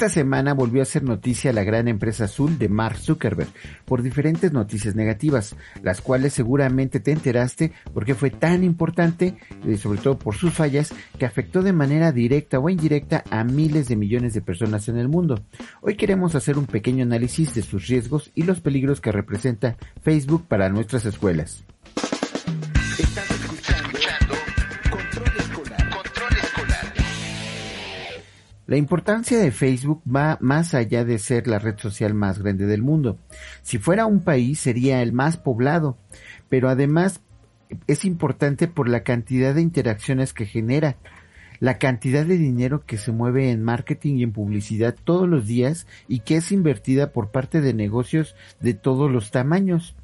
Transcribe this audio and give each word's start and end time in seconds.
Esta 0.00 0.14
semana 0.14 0.54
volvió 0.54 0.80
a 0.80 0.86
ser 0.86 1.02
noticia 1.02 1.52
la 1.52 1.62
gran 1.62 1.86
empresa 1.86 2.24
azul 2.24 2.56
de 2.56 2.70
Mark 2.70 2.96
Zuckerberg 2.96 3.50
por 3.84 4.00
diferentes 4.00 4.50
noticias 4.50 4.94
negativas, 4.94 5.54
las 5.82 6.00
cuales 6.00 6.32
seguramente 6.32 7.00
te 7.00 7.12
enteraste 7.12 7.72
porque 7.92 8.14
fue 8.14 8.30
tan 8.30 8.64
importante, 8.64 9.36
y 9.62 9.72
eh, 9.72 9.76
sobre 9.76 10.00
todo 10.00 10.18
por 10.18 10.36
sus 10.36 10.54
fallas, 10.54 10.94
que 11.18 11.26
afectó 11.26 11.60
de 11.60 11.74
manera 11.74 12.12
directa 12.12 12.58
o 12.58 12.70
indirecta 12.70 13.24
a 13.30 13.44
miles 13.44 13.88
de 13.88 13.96
millones 13.96 14.32
de 14.32 14.40
personas 14.40 14.88
en 14.88 14.96
el 14.96 15.08
mundo. 15.08 15.44
Hoy 15.82 15.96
queremos 15.96 16.34
hacer 16.34 16.56
un 16.56 16.64
pequeño 16.64 17.02
análisis 17.02 17.54
de 17.54 17.60
sus 17.60 17.86
riesgos 17.86 18.30
y 18.34 18.44
los 18.44 18.62
peligros 18.62 19.02
que 19.02 19.12
representa 19.12 19.76
Facebook 20.00 20.46
para 20.48 20.70
nuestras 20.70 21.04
escuelas. 21.04 21.62
La 28.70 28.76
importancia 28.76 29.36
de 29.40 29.50
Facebook 29.50 30.00
va 30.06 30.38
más 30.40 30.74
allá 30.74 31.04
de 31.04 31.18
ser 31.18 31.48
la 31.48 31.58
red 31.58 31.76
social 31.76 32.14
más 32.14 32.38
grande 32.38 32.66
del 32.66 32.82
mundo. 32.82 33.18
Si 33.62 33.78
fuera 33.78 34.06
un 34.06 34.20
país 34.20 34.60
sería 34.60 35.02
el 35.02 35.12
más 35.12 35.36
poblado, 35.36 35.98
pero 36.48 36.68
además 36.68 37.20
es 37.88 38.04
importante 38.04 38.68
por 38.68 38.88
la 38.88 39.02
cantidad 39.02 39.56
de 39.56 39.62
interacciones 39.62 40.32
que 40.32 40.46
genera, 40.46 40.98
la 41.58 41.78
cantidad 41.78 42.24
de 42.24 42.38
dinero 42.38 42.86
que 42.86 42.96
se 42.96 43.10
mueve 43.10 43.50
en 43.50 43.60
marketing 43.60 44.18
y 44.18 44.22
en 44.22 44.30
publicidad 44.30 44.94
todos 45.02 45.28
los 45.28 45.48
días 45.48 45.88
y 46.06 46.20
que 46.20 46.36
es 46.36 46.52
invertida 46.52 47.10
por 47.10 47.32
parte 47.32 47.60
de 47.60 47.74
negocios 47.74 48.36
de 48.60 48.74
todos 48.74 49.10
los 49.10 49.32
tamaños 49.32 49.96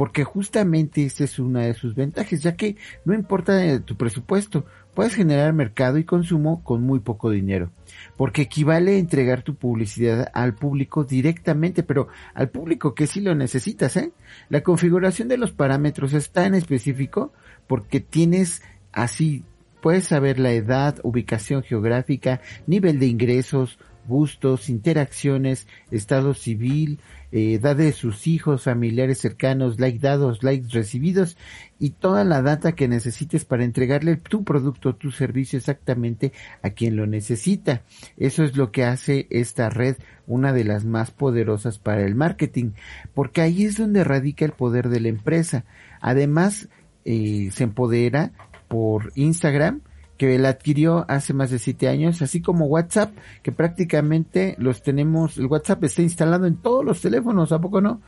porque 0.00 0.24
justamente 0.24 1.04
esta 1.04 1.24
es 1.24 1.38
una 1.38 1.66
de 1.66 1.74
sus 1.74 1.94
ventajas, 1.94 2.42
ya 2.42 2.56
que 2.56 2.76
no 3.04 3.12
importa 3.12 3.80
tu 3.80 3.98
presupuesto, 3.98 4.64
puedes 4.94 5.14
generar 5.14 5.52
mercado 5.52 5.98
y 5.98 6.04
consumo 6.04 6.64
con 6.64 6.80
muy 6.80 7.00
poco 7.00 7.28
dinero, 7.28 7.70
porque 8.16 8.40
equivale 8.40 8.92
a 8.92 8.98
entregar 8.98 9.42
tu 9.42 9.56
publicidad 9.56 10.30
al 10.32 10.54
público 10.54 11.04
directamente, 11.04 11.82
pero 11.82 12.08
al 12.32 12.48
público 12.48 12.94
que 12.94 13.06
sí 13.06 13.20
lo 13.20 13.34
necesitas, 13.34 13.94
¿eh? 13.98 14.10
La 14.48 14.62
configuración 14.62 15.28
de 15.28 15.36
los 15.36 15.52
parámetros 15.52 16.14
es 16.14 16.30
tan 16.30 16.54
específico 16.54 17.34
porque 17.66 18.00
tienes 18.00 18.62
así, 18.92 19.44
puedes 19.82 20.06
saber 20.06 20.38
la 20.38 20.52
edad, 20.52 20.98
ubicación 21.02 21.62
geográfica, 21.62 22.40
nivel 22.66 23.00
de 23.00 23.06
ingresos, 23.06 23.78
gustos, 24.10 24.68
interacciones, 24.68 25.66
estado 25.90 26.34
civil, 26.34 27.00
eh, 27.32 27.54
edad 27.54 27.76
de 27.76 27.92
sus 27.92 28.26
hijos, 28.26 28.64
familiares 28.64 29.18
cercanos, 29.18 29.80
like 29.80 30.00
dados, 30.00 30.42
likes 30.42 30.68
recibidos 30.72 31.38
y 31.78 31.90
toda 31.90 32.24
la 32.24 32.42
data 32.42 32.72
que 32.72 32.88
necesites 32.88 33.46
para 33.46 33.64
entregarle 33.64 34.16
tu 34.16 34.44
producto, 34.44 34.96
tu 34.96 35.12
servicio 35.12 35.58
exactamente 35.58 36.32
a 36.60 36.70
quien 36.70 36.96
lo 36.96 37.06
necesita. 37.06 37.82
Eso 38.18 38.44
es 38.44 38.56
lo 38.56 38.72
que 38.72 38.84
hace 38.84 39.28
esta 39.30 39.70
red 39.70 39.96
una 40.26 40.52
de 40.52 40.64
las 40.64 40.84
más 40.84 41.10
poderosas 41.10 41.78
para 41.78 42.04
el 42.04 42.14
marketing, 42.14 42.72
porque 43.14 43.40
ahí 43.40 43.64
es 43.64 43.78
donde 43.78 44.04
radica 44.04 44.44
el 44.44 44.52
poder 44.52 44.88
de 44.88 45.00
la 45.00 45.08
empresa. 45.08 45.64
Además, 46.00 46.68
eh, 47.04 47.50
se 47.52 47.64
empodera 47.64 48.32
por 48.68 49.12
Instagram, 49.14 49.82
que 50.20 50.38
la 50.38 50.50
adquirió 50.50 51.06
hace 51.08 51.32
más 51.32 51.50
de 51.50 51.58
siete 51.58 51.88
años, 51.88 52.20
así 52.20 52.42
como 52.42 52.66
WhatsApp, 52.66 53.16
que 53.42 53.52
prácticamente 53.52 54.54
los 54.58 54.82
tenemos, 54.82 55.38
el 55.38 55.46
WhatsApp 55.46 55.82
está 55.84 56.02
instalado 56.02 56.44
en 56.44 56.56
todos 56.56 56.84
los 56.84 57.00
teléfonos, 57.00 57.52
¿a 57.52 57.58
poco 57.58 57.80
no? 57.80 58.02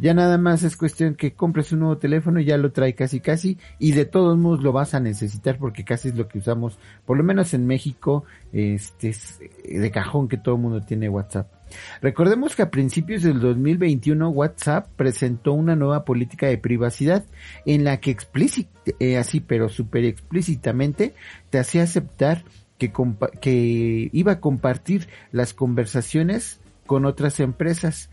Ya 0.00 0.14
nada 0.14 0.38
más 0.38 0.62
es 0.62 0.78
cuestión 0.78 1.14
que 1.14 1.34
compres 1.34 1.70
un 1.70 1.80
nuevo 1.80 1.98
teléfono 1.98 2.40
y 2.40 2.46
ya 2.46 2.56
lo 2.56 2.72
trae 2.72 2.94
casi 2.94 3.20
casi 3.20 3.58
y 3.78 3.92
de 3.92 4.06
todos 4.06 4.38
modos 4.38 4.62
lo 4.62 4.72
vas 4.72 4.94
a 4.94 5.00
necesitar 5.00 5.58
porque 5.58 5.84
casi 5.84 6.08
es 6.08 6.16
lo 6.16 6.26
que 6.26 6.38
usamos, 6.38 6.78
por 7.04 7.18
lo 7.18 7.22
menos 7.22 7.52
en 7.52 7.66
México, 7.66 8.24
este 8.50 9.10
es 9.10 9.38
de 9.38 9.90
cajón 9.90 10.26
que 10.28 10.38
todo 10.38 10.54
el 10.54 10.62
mundo 10.62 10.80
tiene 10.80 11.10
WhatsApp. 11.10 11.57
Recordemos 12.00 12.56
que 12.56 12.62
a 12.62 12.70
principios 12.70 13.22
del 13.22 13.40
2021 13.40 14.28
WhatsApp 14.30 14.88
presentó 14.96 15.52
una 15.52 15.76
nueva 15.76 16.04
política 16.04 16.46
de 16.46 16.58
privacidad 16.58 17.24
en 17.66 17.84
la 17.84 17.98
que 17.98 18.10
explícitamente, 18.10 18.96
eh, 19.00 19.18
así 19.18 19.40
pero 19.40 19.68
súper 19.68 20.04
explícitamente, 20.04 21.14
te 21.50 21.58
hacía 21.58 21.82
aceptar 21.82 22.44
que, 22.78 22.92
que 23.40 24.10
iba 24.12 24.32
a 24.32 24.40
compartir 24.40 25.08
las 25.32 25.54
conversaciones 25.54 26.60
con 26.86 27.04
otras 27.04 27.40
empresas. 27.40 28.10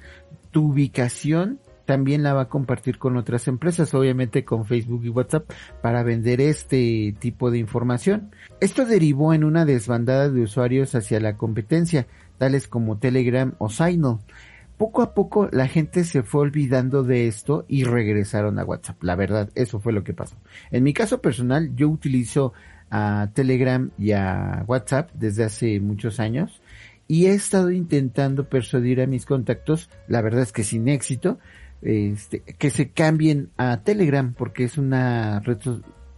Tu 0.51 0.71
ubicación 0.71 1.59
también 1.85 2.23
la 2.23 2.33
va 2.33 2.41
a 2.41 2.49
compartir 2.49 2.97
con 2.97 3.17
otras 3.17 3.47
empresas, 3.47 3.93
obviamente 3.93 4.43
con 4.43 4.65
Facebook 4.65 5.05
y 5.05 5.09
WhatsApp, 5.09 5.49
para 5.81 6.03
vender 6.03 6.41
este 6.41 7.15
tipo 7.19 7.51
de 7.51 7.59
información. 7.59 8.31
Esto 8.59 8.85
derivó 8.85 9.33
en 9.33 9.43
una 9.43 9.65
desbandada 9.65 10.29
de 10.29 10.41
usuarios 10.41 10.95
hacia 10.95 11.19
la 11.19 11.37
competencia, 11.37 12.07
tales 12.37 12.67
como 12.67 12.97
Telegram 12.97 13.53
o 13.59 13.69
Signal. 13.69 14.19
Poco 14.77 15.01
a 15.01 15.13
poco 15.13 15.47
la 15.53 15.67
gente 15.67 16.03
se 16.03 16.21
fue 16.21 16.41
olvidando 16.41 17.03
de 17.03 17.27
esto 17.27 17.63
y 17.69 17.85
regresaron 17.85 18.59
a 18.59 18.65
WhatsApp. 18.65 19.01
La 19.03 19.15
verdad, 19.15 19.49
eso 19.55 19.79
fue 19.79 19.93
lo 19.93 20.03
que 20.03 20.13
pasó. 20.13 20.35
En 20.69 20.83
mi 20.83 20.93
caso 20.93 21.21
personal, 21.21 21.73
yo 21.75 21.87
utilizo 21.87 22.51
a 22.91 23.29
Telegram 23.33 23.89
y 23.97 24.11
a 24.11 24.65
WhatsApp 24.67 25.11
desde 25.13 25.45
hace 25.45 25.79
muchos 25.79 26.19
años 26.19 26.61
y 27.07 27.27
he 27.27 27.33
estado 27.33 27.71
intentando 27.71 28.49
persuadir 28.49 29.01
a 29.01 29.07
mis 29.07 29.25
contactos, 29.25 29.89
la 30.07 30.21
verdad 30.21 30.41
es 30.41 30.51
que 30.51 30.63
sin 30.63 30.87
éxito, 30.87 31.39
este, 31.85 32.41
que 32.41 32.71
se 32.71 32.89
cambien 32.89 33.51
a 33.57 33.77
Telegram 33.83 34.33
porque 34.33 34.63
es 34.63 34.77
una 34.79 35.41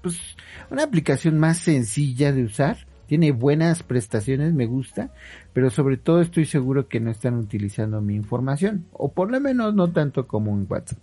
pues, 0.01 0.37
una 0.71 0.83
aplicación 0.83 1.37
más 1.37 1.57
sencilla 1.57 2.31
de 2.31 2.45
usar, 2.45 2.77
tiene 3.07 3.31
buenas 3.31 3.83
prestaciones, 3.83 4.53
me 4.53 4.65
gusta, 4.65 5.11
pero 5.51 5.69
sobre 5.69 5.97
todo 5.97 6.21
estoy 6.21 6.45
seguro 6.45 6.87
que 6.87 7.01
no 7.01 7.11
están 7.11 7.35
utilizando 7.35 7.99
mi 7.99 8.15
información, 8.15 8.85
o 8.93 9.11
por 9.11 9.29
lo 9.29 9.41
menos 9.41 9.75
no 9.75 9.91
tanto 9.91 10.25
como 10.25 10.51
en 10.51 10.65
WhatsApp. 10.69 10.99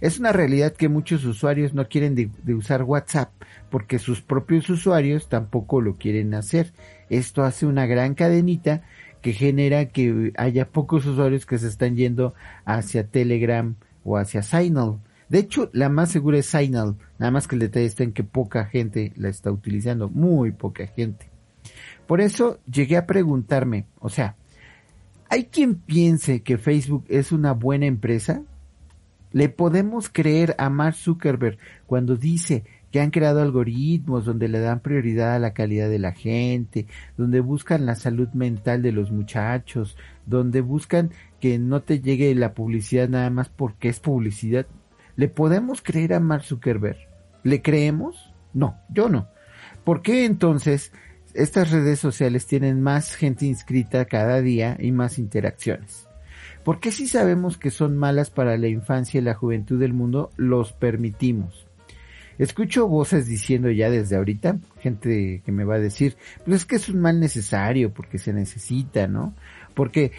Es 0.00 0.20
una 0.20 0.30
realidad 0.30 0.74
que 0.74 0.88
muchos 0.88 1.24
usuarios 1.24 1.74
no 1.74 1.88
quieren 1.88 2.14
de 2.14 2.54
usar 2.54 2.84
WhatsApp 2.84 3.32
porque 3.68 3.98
sus 3.98 4.20
propios 4.20 4.70
usuarios 4.70 5.28
tampoco 5.28 5.80
lo 5.80 5.96
quieren 5.96 6.34
hacer. 6.34 6.72
Esto 7.10 7.42
hace 7.42 7.66
una 7.66 7.86
gran 7.86 8.14
cadenita 8.14 8.82
que 9.22 9.32
genera 9.32 9.86
que 9.86 10.32
haya 10.36 10.68
pocos 10.68 11.06
usuarios 11.06 11.46
que 11.46 11.58
se 11.58 11.66
están 11.66 11.96
yendo 11.96 12.34
hacia 12.64 13.08
Telegram, 13.08 13.74
o 14.04 14.16
hacia 14.16 14.42
Signal. 14.42 15.00
De 15.28 15.38
hecho, 15.38 15.70
la 15.72 15.88
más 15.88 16.10
segura 16.10 16.38
es 16.38 16.46
Signal, 16.46 16.96
nada 17.18 17.32
más 17.32 17.48
que 17.48 17.56
el 17.56 17.60
detalle 17.60 17.86
está 17.86 18.04
en 18.04 18.12
que 18.12 18.24
poca 18.24 18.66
gente 18.66 19.12
la 19.16 19.28
está 19.28 19.50
utilizando, 19.50 20.08
muy 20.08 20.52
poca 20.52 20.86
gente. 20.86 21.30
Por 22.06 22.20
eso 22.20 22.60
llegué 22.70 22.96
a 22.96 23.06
preguntarme, 23.06 23.86
o 23.98 24.10
sea, 24.10 24.36
¿hay 25.30 25.46
quien 25.46 25.76
piense 25.76 26.42
que 26.42 26.58
Facebook 26.58 27.04
es 27.08 27.32
una 27.32 27.52
buena 27.52 27.86
empresa? 27.86 28.42
¿Le 29.32 29.48
podemos 29.48 30.08
creer 30.08 30.54
a 30.58 30.70
Mark 30.70 30.94
Zuckerberg 30.94 31.58
cuando 31.86 32.16
dice 32.16 32.64
que 32.94 33.00
han 33.00 33.10
creado 33.10 33.42
algoritmos 33.42 34.24
donde 34.24 34.46
le 34.46 34.60
dan 34.60 34.78
prioridad 34.78 35.34
a 35.34 35.40
la 35.40 35.52
calidad 35.52 35.88
de 35.88 35.98
la 35.98 36.12
gente, 36.12 36.86
donde 37.16 37.40
buscan 37.40 37.86
la 37.86 37.96
salud 37.96 38.28
mental 38.34 38.82
de 38.82 38.92
los 38.92 39.10
muchachos, 39.10 39.96
donde 40.26 40.60
buscan 40.60 41.10
que 41.44 41.58
no 41.58 41.82
te 41.82 42.00
llegue 42.00 42.34
la 42.34 42.54
publicidad 42.54 43.06
nada 43.06 43.28
más 43.28 43.50
porque 43.50 43.90
es 43.90 44.00
publicidad. 44.00 44.64
¿Le 45.14 45.28
podemos 45.28 45.82
creer 45.82 46.14
a 46.14 46.18
Mark 46.18 46.42
Zuckerberg? 46.42 46.96
¿Le 47.42 47.60
creemos? 47.60 48.32
No, 48.54 48.78
yo 48.88 49.10
no. 49.10 49.28
¿Por 49.84 50.00
qué 50.00 50.24
entonces 50.24 50.90
estas 51.34 51.70
redes 51.70 51.98
sociales 51.98 52.46
tienen 52.46 52.80
más 52.80 53.14
gente 53.14 53.44
inscrita 53.44 54.06
cada 54.06 54.40
día 54.40 54.78
y 54.80 54.90
más 54.90 55.18
interacciones? 55.18 56.08
¿Por 56.64 56.80
qué 56.80 56.90
si 56.90 57.06
sabemos 57.06 57.58
que 57.58 57.70
son 57.70 57.94
malas 57.94 58.30
para 58.30 58.56
la 58.56 58.68
infancia 58.68 59.20
y 59.20 59.22
la 59.22 59.34
juventud 59.34 59.78
del 59.78 59.92
mundo, 59.92 60.30
los 60.38 60.72
permitimos? 60.72 61.68
Escucho 62.38 62.88
voces 62.88 63.26
diciendo 63.26 63.70
ya 63.70 63.90
desde 63.90 64.16
ahorita, 64.16 64.58
gente 64.80 65.42
que 65.44 65.52
me 65.52 65.64
va 65.64 65.74
a 65.74 65.80
decir, 65.80 66.16
pues 66.44 66.62
es 66.62 66.64
que 66.64 66.76
es 66.76 66.88
un 66.88 67.00
mal 67.00 67.20
necesario 67.20 67.92
porque 67.92 68.18
se 68.18 68.32
necesita, 68.32 69.06
¿no? 69.06 69.34
Porque 69.74 70.12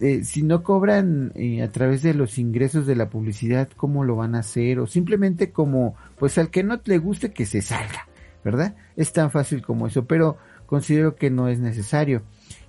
eh, 0.00 0.24
si 0.24 0.42
no 0.42 0.62
cobran 0.62 1.32
eh, 1.34 1.62
a 1.62 1.70
través 1.70 2.02
de 2.02 2.14
los 2.14 2.38
ingresos 2.38 2.86
de 2.86 2.96
la 2.96 3.08
publicidad, 3.08 3.68
¿cómo 3.76 4.04
lo 4.04 4.16
van 4.16 4.34
a 4.34 4.40
hacer? 4.40 4.78
O 4.80 4.86
simplemente 4.86 5.52
como, 5.52 5.94
pues 6.18 6.38
al 6.38 6.50
que 6.50 6.62
no 6.62 6.80
le 6.84 6.98
guste 6.98 7.32
que 7.32 7.46
se 7.46 7.62
salga, 7.62 8.08
¿verdad? 8.44 8.74
Es 8.96 9.12
tan 9.12 9.30
fácil 9.30 9.62
como 9.62 9.86
eso, 9.86 10.06
pero 10.06 10.36
considero 10.66 11.16
que 11.16 11.30
no 11.30 11.48
es 11.48 11.60
necesario. 11.60 12.22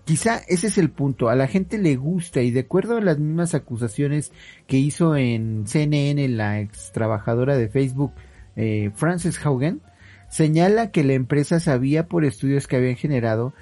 Quizá 0.06 0.38
ese 0.48 0.68
es 0.68 0.78
el 0.78 0.89
punto, 0.89 1.28
a 1.28 1.36
la 1.36 1.48
gente 1.48 1.78
le 1.78 1.98
gusta 1.98 2.42
y 2.42 2.51
de 2.51 2.62
acuerdo 2.62 2.95
a 2.95 3.01
las 3.01 3.19
mismas 3.19 3.54
acusaciones 3.54 4.31
que 4.66 4.78
hizo 4.78 5.18
en 5.18 5.68
CNN 5.68 6.30
la 6.30 6.62
ex 6.62 6.94
trabajadora 6.94 7.57
de 7.57 7.68
Facebook 7.68 8.13
eh, 8.56 8.92
Frances 8.95 9.38
Haugen, 9.45 9.81
señala 10.30 10.92
que 10.92 11.04
la 11.04 11.12
empresa 11.12 11.60
sabía 11.60 12.07
por 12.07 12.24
estudios 12.24 12.68
que 12.68 12.78
habían 12.78 12.95
generado, 12.95 13.54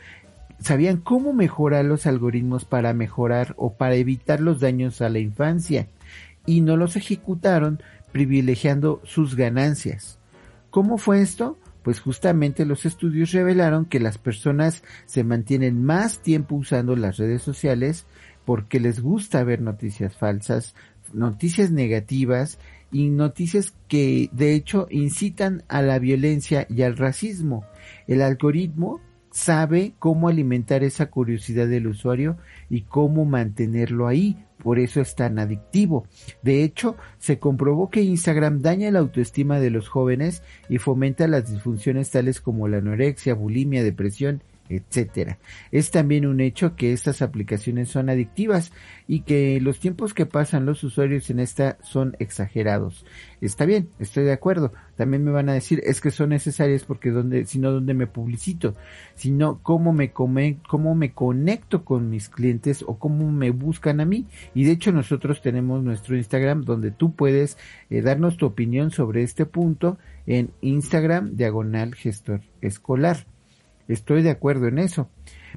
sabían 0.59 0.97
cómo 0.97 1.33
mejorar 1.33 1.85
los 1.85 2.05
algoritmos 2.05 2.65
para 2.65 2.93
mejorar 2.93 3.53
o 3.57 3.73
para 3.73 3.95
evitar 3.95 4.39
los 4.39 4.59
daños 4.59 5.01
a 5.01 5.09
la 5.09 5.19
infancia 5.19 5.87
y 6.45 6.61
no 6.61 6.77
los 6.77 6.95
ejecutaron 6.95 7.81
privilegiando 8.11 9.01
sus 9.03 9.35
ganancias. 9.35 10.19
¿Cómo 10.69 10.97
fue 10.97 11.21
esto? 11.21 11.57
Pues 11.83 11.99
justamente 11.99 12.65
los 12.65 12.85
estudios 12.85 13.31
revelaron 13.31 13.85
que 13.85 13.99
las 13.99 14.17
personas 14.17 14.83
se 15.05 15.23
mantienen 15.23 15.83
más 15.83 16.19
tiempo 16.19 16.55
usando 16.55 16.95
las 16.95 17.17
redes 17.17 17.41
sociales 17.41 18.05
porque 18.43 18.79
les 18.79 19.01
gusta 19.01 19.43
ver 19.43 19.61
noticias 19.61 20.15
falsas, 20.15 20.75
noticias 21.13 21.71
negativas 21.71 22.59
y 22.91 23.09
noticias 23.09 23.73
que 23.87 24.29
de 24.31 24.53
hecho 24.53 24.87
incitan 24.89 25.63
a 25.67 25.81
la 25.81 25.99
violencia 25.99 26.65
y 26.69 26.83
al 26.83 26.97
racismo. 26.97 27.65
El 28.07 28.21
algoritmo 28.21 29.01
sabe 29.35 29.95
cómo 29.99 30.29
alimentar 30.29 30.85
esa 30.85 31.07
curiosidad 31.07 31.67
del 31.67 31.87
usuario 31.87 32.37
y 32.69 32.83
cómo 32.83 33.25
mantenerlo 33.25 34.07
ahí. 34.07 34.37
Por 34.63 34.79
eso 34.79 35.01
es 35.01 35.13
tan 35.13 35.39
adictivo. 35.39 36.07
De 36.41 36.63
hecho, 36.63 36.95
se 37.19 37.37
comprobó 37.37 37.89
que 37.89 38.01
Instagram 38.01 38.61
daña 38.61 38.89
la 38.91 38.99
autoestima 38.99 39.59
de 39.59 39.71
los 39.71 39.89
jóvenes 39.89 40.41
y 40.69 40.77
fomenta 40.77 41.27
las 41.27 41.51
disfunciones 41.51 42.11
tales 42.11 42.39
como 42.39 42.69
la 42.69 42.77
anorexia, 42.77 43.33
bulimia, 43.33 43.83
depresión 43.83 44.41
etcétera. 44.69 45.37
Es 45.71 45.91
también 45.91 46.25
un 46.25 46.41
hecho 46.41 46.75
que 46.75 46.93
estas 46.93 47.21
aplicaciones 47.21 47.89
son 47.89 48.09
adictivas 48.09 48.71
y 49.07 49.21
que 49.21 49.59
los 49.61 49.79
tiempos 49.79 50.13
que 50.13 50.25
pasan 50.25 50.65
los 50.65 50.83
usuarios 50.83 51.29
en 51.29 51.39
esta 51.39 51.77
son 51.81 52.15
exagerados. 52.19 53.05
Está 53.41 53.65
bien, 53.65 53.89
estoy 53.99 54.23
de 54.23 54.33
acuerdo. 54.33 54.73
También 54.95 55.23
me 55.23 55.31
van 55.31 55.49
a 55.49 55.53
decir 55.53 55.81
es 55.83 56.01
que 56.01 56.11
son 56.11 56.29
necesarias 56.29 56.83
porque 56.83 57.11
donde, 57.11 57.45
si 57.45 57.59
no 57.59 57.71
donde 57.71 57.93
me 57.93 58.07
publicito, 58.07 58.75
sino 59.13 59.59
cómo 59.61 59.93
me 59.93 60.11
come, 60.11 60.59
cómo 60.67 60.95
me 60.95 61.13
conecto 61.13 61.83
con 61.83 62.09
mis 62.09 62.29
clientes 62.29 62.83
o 62.87 62.97
cómo 62.97 63.31
me 63.31 63.51
buscan 63.51 63.99
a 63.99 64.05
mí. 64.05 64.25
Y 64.53 64.63
de 64.63 64.71
hecho 64.71 64.91
nosotros 64.91 65.41
tenemos 65.41 65.83
nuestro 65.83 66.15
Instagram 66.15 66.63
donde 66.63 66.91
tú 66.91 67.13
puedes 67.13 67.57
eh, 67.89 68.01
darnos 68.01 68.37
tu 68.37 68.45
opinión 68.45 68.91
sobre 68.91 69.23
este 69.23 69.45
punto 69.45 69.97
en 70.25 70.51
Instagram 70.61 71.35
diagonal 71.35 71.93
gestor 71.93 72.41
escolar. 72.61 73.27
Estoy 73.87 74.21
de 74.23 74.31
acuerdo 74.31 74.67
en 74.67 74.79
eso. 74.79 75.09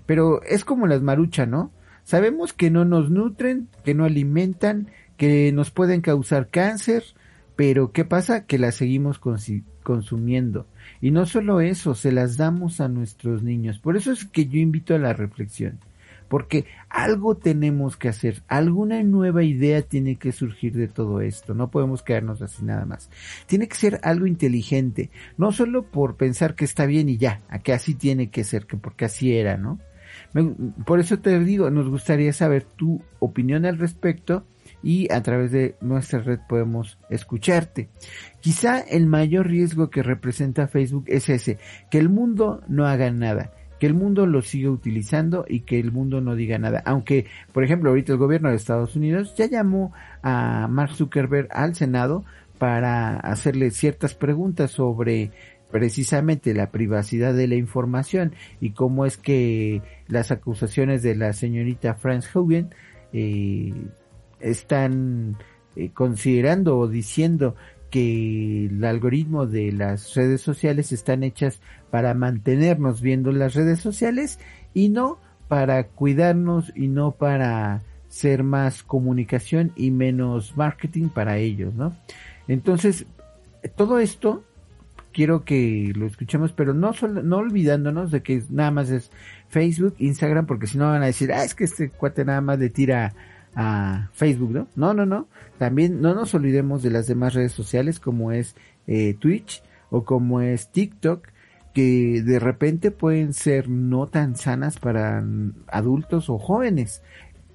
Pero 0.07 0.43
es 0.43 0.65
como 0.65 0.87
las 0.87 1.03
maruchas, 1.03 1.49
¿no? 1.49 1.73
Sabemos 2.05 2.53
que 2.53 2.71
no 2.71 2.85
nos 2.85 3.11
nutren, 3.11 3.69
que 3.85 3.95
no 3.95 4.05
alimentan, 4.05 4.89
que 5.17 5.53
nos 5.53 5.71
pueden 5.71 6.01
causar 6.01 6.49
cáncer, 6.49 7.05
pero 7.57 7.93
¿qué 7.93 8.05
pasa? 8.05 8.47
Que 8.47 8.59
las 8.59 8.77
seguimos 8.77 9.21
consumiendo. 9.83 10.67
Y 11.01 11.11
no 11.11 11.27
solo 11.27 11.61
eso, 11.61 11.95
se 11.95 12.13
las 12.13 12.37
damos 12.37 12.81
a 12.81 12.89
nuestros 12.89 13.43
niños. 13.43 13.79
Por 13.79 13.97
eso 13.97 14.13
es 14.13 14.25
que 14.25 14.47
yo 14.47 14.59
invito 14.59 14.95
a 14.95 14.99
la 14.99 15.13
reflexión 15.13 15.81
porque 16.29 16.67
algo 16.89 17.37
tenemos 17.37 17.97
que 17.97 18.09
hacer, 18.09 18.43
alguna 18.49 19.03
nueva 19.03 19.43
idea 19.43 19.83
tiene 19.83 20.17
que 20.17 20.33
surgir 20.33 20.75
de 20.75 20.89
todo 20.89 21.21
esto, 21.21 21.55
no 21.55 21.71
podemos 21.71 22.03
quedarnos 22.03 22.43
así 22.43 22.65
nada 22.65 22.85
más. 22.85 23.11
Tiene 23.47 23.69
que 23.69 23.77
ser 23.77 24.01
algo 24.03 24.27
inteligente, 24.27 25.11
no 25.37 25.53
solo 25.53 25.85
por 25.85 26.17
pensar 26.17 26.55
que 26.55 26.65
está 26.65 26.87
bien 26.87 27.09
y 27.09 27.17
ya, 27.17 27.41
a 27.49 27.59
que 27.61 27.73
así 27.73 27.95
tiene 27.95 28.31
que 28.31 28.45
ser, 28.45 28.67
que 28.67 28.77
porque 28.77 29.07
así 29.07 29.35
era, 29.35 29.57
¿no? 29.57 29.79
Por 30.85 31.01
eso 31.01 31.19
te 31.19 31.39
digo, 31.41 31.71
nos 31.71 31.89
gustaría 31.89 32.33
saber 32.33 32.65
tu 32.65 33.03
opinión 33.19 33.65
al 33.65 33.79
respecto 33.79 34.45
y 34.83 35.11
a 35.13 35.23
través 35.23 35.51
de 35.51 35.77
nuestra 35.81 36.21
red 36.21 36.41
podemos 36.49 36.99
escucharte. 37.11 37.89
Quizá 38.41 38.81
el 38.81 39.07
mayor 39.07 39.49
riesgo 39.49 39.91
que 39.91 40.03
representa 40.03 40.69
Facebook 40.69 41.05
es 41.09 41.29
ese, 41.29 41.59
que 41.91 41.99
el 41.99 42.09
mundo 42.09 42.63
no 42.69 42.87
haga 42.87 43.11
nada, 43.11 43.53
que 43.79 43.87
el 43.87 43.95
mundo 43.95 44.27
lo 44.27 44.43
siga 44.43 44.71
utilizando 44.71 45.45
y 45.49 45.61
que 45.61 45.79
el 45.79 45.93
mundo 45.93 46.21
no 46.21 46.35
diga 46.35 46.59
nada. 46.59 46.83
Aunque, 46.85 47.27
por 47.53 47.65
ejemplo, 47.65 47.91
ahorita 47.91 48.13
el 48.13 48.19
gobierno 48.19 48.51
de 48.51 48.57
Estados 48.57 48.97
Unidos 48.97 49.35
ya 49.37 49.47
llamó 49.47 49.93
a 50.23 50.69
Mark 50.69 50.93
Zuckerberg 50.95 51.49
al 51.51 51.75
Senado 51.75 52.25
para 52.59 53.17
hacerle 53.17 53.71
ciertas 53.71 54.15
preguntas 54.15 54.73
sobre 54.73 55.31
precisamente 55.71 56.55
la 56.55 56.71
privacidad 56.71 57.35
de 57.35 57.47
la 57.47 57.55
información 57.55 58.33
y 58.61 58.71
cómo 58.71 59.07
es 59.07 59.17
que 59.17 59.83
las 60.09 60.31
acusaciones 60.31 61.03
de 61.03 61.15
la 61.15 61.33
señorita 61.33 61.95
Franz 61.95 62.35
Hogan 62.35 62.75
eh, 63.13 63.75
están 64.41 65.37
eh, 65.77 65.91
considerando 65.93 66.79
o 66.79 66.89
diciendo 66.89 67.55
que 67.91 68.67
el 68.67 68.85
algoritmo 68.85 69.47
de 69.47 69.73
las 69.73 70.15
redes 70.15 70.41
sociales 70.41 70.93
están 70.93 71.23
hechas 71.23 71.61
para 71.91 72.15
mantenernos 72.15 73.01
viendo 73.01 73.33
las 73.33 73.55
redes 73.55 73.81
sociales 73.81 74.39
y 74.75 74.89
no 74.89 75.19
para 75.49 75.85
cuidarnos 75.85 76.73
y 76.75 76.89
no 76.89 77.13
para 77.13 77.83
ser 78.09 78.43
más 78.43 78.83
comunicación 78.83 79.73
y 79.77 79.91
menos 79.91 80.57
marketing 80.57 81.09
para 81.09 81.39
ellos, 81.39 81.75
¿no? 81.75 81.97
Entonces, 82.47 83.07
todo 83.77 83.99
esto 83.99 84.45
quiero 85.13 85.45
que 85.45 85.93
lo 85.97 86.07
escuchemos, 86.07 86.53
pero 86.53 86.75
no 86.75 86.93
no 87.23 87.37
olvidándonos 87.37 88.11
de 88.11 88.23
que 88.23 88.43
nada 88.51 88.71
más 88.71 88.91
es 88.91 89.11
Facebook, 89.49 89.95
Instagram, 89.99 90.47
porque 90.47 90.67
si 90.67 90.79
no 90.79 90.87
van 90.87 91.03
a 91.03 91.07
decir, 91.07 91.33
ah, 91.33 91.45
es 91.45 91.55
que 91.55 91.65
este 91.65 91.91
cuate 91.91 92.25
nada 92.25 92.41
más 92.41 92.59
le 92.59 92.71
tira 92.71 93.15
a 93.55 94.11
Facebook, 94.13 94.51
¿no? 94.51 94.69
No, 94.77 94.95
no, 94.95 95.07
no. 95.07 95.29
También 95.59 96.01
no 96.01 96.15
nos 96.15 96.35
olvidemos 96.35 96.83
de 96.83 96.91
las 96.91 97.07
demás 97.07 97.35
redes 97.35 97.53
sociales 97.53 98.01
como 98.01 98.33
es 98.33 98.55
eh, 98.87 99.15
Twitch 99.19 99.63
o 99.91 100.05
como 100.05 100.41
es 100.41 100.71
TikTok, 100.71 101.29
que 101.75 102.23
de 102.23 102.39
repente 102.39 102.91
pueden 102.91 103.33
ser 103.33 103.69
no 103.69 104.07
tan 104.07 104.37
sanas 104.37 104.79
para 104.79 105.25
adultos 105.69 106.31
o 106.31 106.39
jóvenes. 106.39 107.03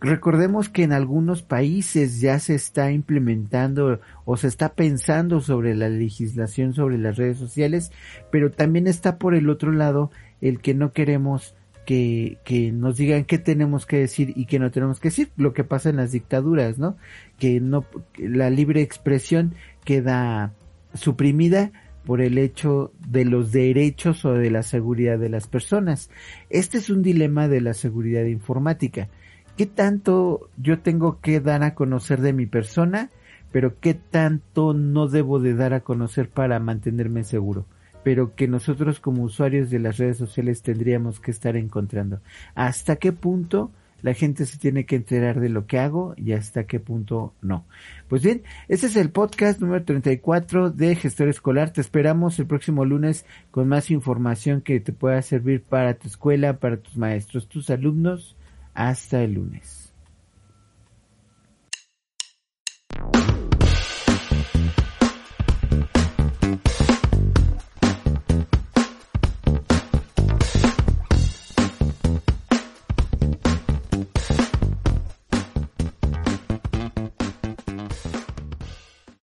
Recordemos 0.03 0.67
que 0.67 0.83
en 0.83 0.91
algunos 0.91 1.43
países 1.43 2.19
ya 2.19 2.37
se 2.39 2.55
está 2.55 2.91
implementando 2.91 4.01
o 4.25 4.35
se 4.35 4.47
está 4.47 4.73
pensando 4.73 5.39
sobre 5.39 5.75
la 5.75 5.87
legislación 5.87 6.73
sobre 6.73 6.97
las 6.97 7.15
redes 7.15 7.37
sociales, 7.37 7.91
pero 8.29 8.51
también 8.51 8.87
está 8.87 9.17
por 9.17 9.33
el 9.33 9.49
otro 9.49 9.71
lado 9.71 10.11
el 10.41 10.59
que 10.59 10.73
no 10.73 10.91
queremos 10.91 11.55
que, 11.85 12.37
que 12.43 12.71
nos 12.71 12.97
digan 12.97 13.25
qué 13.25 13.37
tenemos 13.37 13.85
que 13.85 13.97
decir 13.97 14.33
y 14.35 14.45
qué 14.45 14.59
no 14.59 14.71
tenemos 14.71 14.99
que 14.99 15.09
decir, 15.09 15.29
lo 15.37 15.53
que 15.53 15.63
pasa 15.63 15.89
en 15.89 15.97
las 15.97 16.11
dictaduras, 16.11 16.77
¿no? 16.77 16.97
Que 17.39 17.59
no, 17.59 17.85
la 18.17 18.49
libre 18.49 18.81
expresión 18.81 19.53
queda 19.83 20.53
suprimida 20.93 21.71
por 22.05 22.21
el 22.21 22.37
hecho 22.37 22.91
de 23.07 23.25
los 23.25 23.51
derechos 23.51 24.25
o 24.25 24.33
de 24.33 24.51
la 24.51 24.63
seguridad 24.63 25.17
de 25.17 25.29
las 25.29 25.47
personas. 25.47 26.09
Este 26.49 26.77
es 26.77 26.89
un 26.89 27.01
dilema 27.01 27.47
de 27.47 27.61
la 27.61 27.73
seguridad 27.73 28.25
informática. 28.25 29.09
¿Qué 29.57 29.65
tanto 29.65 30.49
yo 30.57 30.79
tengo 30.79 31.19
que 31.21 31.39
dar 31.39 31.63
a 31.63 31.75
conocer 31.75 32.21
de 32.21 32.33
mi 32.33 32.45
persona, 32.45 33.09
pero 33.51 33.79
qué 33.79 33.93
tanto 33.93 34.73
no 34.73 35.07
debo 35.07 35.39
de 35.39 35.53
dar 35.53 35.73
a 35.73 35.81
conocer 35.81 36.29
para 36.29 36.59
mantenerme 36.59 37.23
seguro? 37.23 37.65
Pero 38.03 38.35
que 38.35 38.47
nosotros 38.47 38.99
como 38.99 39.23
usuarios 39.23 39.69
de 39.69 39.79
las 39.79 39.97
redes 39.97 40.17
sociales 40.17 40.61
tendríamos 40.61 41.19
que 41.19 41.31
estar 41.31 41.55
encontrando. 41.55 42.21
¿Hasta 42.55 42.97
qué 42.97 43.11
punto 43.11 43.71
la 44.01 44.13
gente 44.13 44.45
se 44.45 44.57
tiene 44.57 44.85
que 44.85 44.97
enterar 44.97 45.39
de 45.39 45.49
lo 45.49 45.65
que 45.65 45.79
hago 45.79 46.13
y 46.17 46.33
hasta 46.33 46.65
qué 46.65 46.79
punto 46.79 47.33
no? 47.41 47.65
Pues 48.09 48.21
bien, 48.21 48.43
este 48.67 48.87
es 48.87 48.95
el 48.95 49.09
podcast 49.09 49.61
número 49.61 49.83
34 49.83 50.71
de 50.71 50.95
Gestor 50.95 51.29
Escolar. 51.29 51.71
Te 51.71 51.81
esperamos 51.81 52.37
el 52.39 52.45
próximo 52.45 52.85
lunes 52.85 53.25
con 53.49 53.67
más 53.67 53.89
información 53.89 54.61
que 54.61 54.79
te 54.79 54.91
pueda 54.91 55.21
servir 55.21 55.63
para 55.63 55.93
tu 55.95 56.07
escuela, 56.07 56.59
para 56.59 56.77
tus 56.77 56.97
maestros, 56.97 57.47
tus 57.47 57.69
alumnos. 57.69 58.35
Hasta 58.75 59.21
el 59.23 59.33
lunes. 59.33 59.82